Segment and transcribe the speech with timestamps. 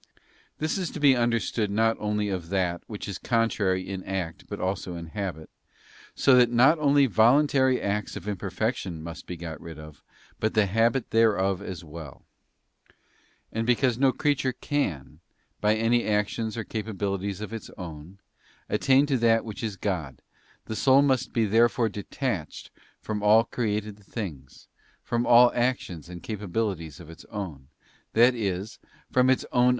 [0.57, 4.59] This is to be understood not only of that which is contrary in act but
[4.59, 5.47] also in habit,
[6.15, 10.01] so that not only voluntary acts of imperfection must be got rid of,
[10.39, 12.25] but the habit thereof as well,
[13.51, 15.19] And because no creature can,
[15.59, 18.17] by any actions or capa bilities of its own,
[18.69, 20.23] attain to that which is God,
[20.65, 24.67] the soul must be therefore detached from all created things,
[25.03, 27.67] from all | actions and capabilities of its own,
[28.13, 28.79] that is
[29.11, 29.69] from its own ss COOPERATION OF THE WILL NECESSARY.